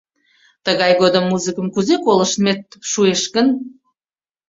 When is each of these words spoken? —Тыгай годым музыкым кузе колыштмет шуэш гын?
—Тыгай 0.65 0.91
годым 1.01 1.23
музыкым 1.31 1.67
кузе 1.73 1.95
колыштмет 2.05 2.61
шуэш 2.91 3.21
гын? 3.35 3.47